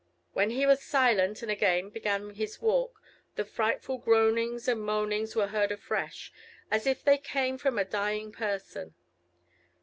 When 0.33 0.49
he 0.49 0.65
was 0.65 0.81
silent, 0.81 1.43
and 1.43 1.51
again 1.51 1.91
began 1.91 2.31
his 2.31 2.59
walk, 2.59 2.99
the 3.35 3.45
frightful 3.45 3.99
groanings 3.99 4.67
and 4.67 4.81
moanings 4.81 5.35
were 5.35 5.45
heard 5.49 5.71
afresh, 5.71 6.33
as 6.71 6.87
if 6.87 7.03
they 7.03 7.19
came 7.19 7.59
from 7.59 7.77
a 7.77 7.85
dying 7.85 8.31
person. 8.31 8.95